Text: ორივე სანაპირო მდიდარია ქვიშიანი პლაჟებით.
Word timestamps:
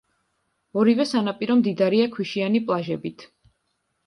ორივე 0.83 1.05
სანაპირო 1.09 1.57
მდიდარია 1.59 2.09
ქვიშიანი 2.17 2.63
პლაჟებით. 2.71 3.29